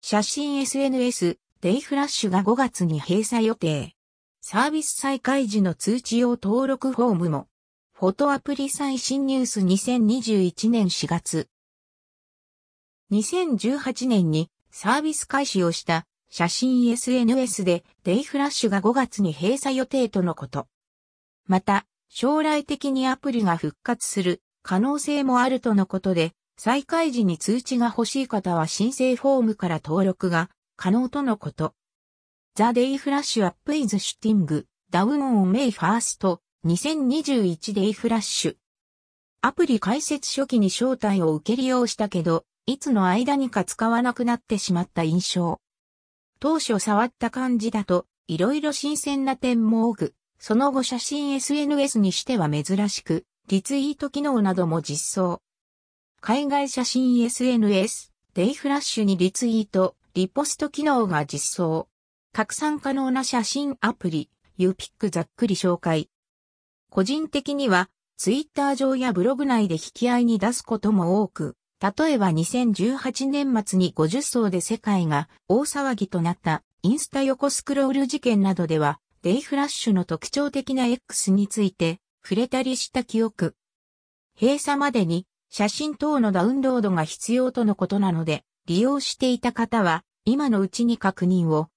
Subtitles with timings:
[0.00, 3.94] 写真 SNS、デイフラッシュが5月に閉鎖予定。
[4.40, 7.48] サービス再開時の通知用登録フォームも。
[7.92, 11.48] フォトアプリ最新ニュース2021年4月。
[13.10, 20.68] 2018年にサービス開始をした写真 SNS でデイフラッシュが5月に閉鎖予定とのこと。
[21.46, 31.72] また、将来的にアプリが復活する可能性もあるとのことで、再開時に通知が欲しい方は申請フォームから登録が可能とのこと。
[32.56, 38.56] The Day Flash Up is Shooting Down on May 1st 2021 Day Flash
[39.40, 45.60] アプリ開設初期に招待を受け利用したけど、いつの間にか使わなくなってしまった印象。
[46.40, 55.40] 当初触った感じだと、いろいろ新鮮な点も多く、その後写真 SNS にしては珍しく、リツイート機能なども実装。
[56.20, 61.88] 海外写真 SNS、デイフラッシュにリツイート、リポスト機能が実装。
[62.32, 66.10] 拡散可能な写真アプリ、ユーピックざっくり紹介。
[66.90, 83.54] 個人的には、ツイッター上やブログ内で引き合いに出すことも多く、例えば2018年末に50層で世界が大騒ぎとなったインスタ横スクロール事件などでは、デイフラッシュの特徴的な X について触れたりした記憶。
[84.40, 91.68] 閉鎖までに写真等のダウンロードが必要とのことなので、利用していた方は今のうちに確認を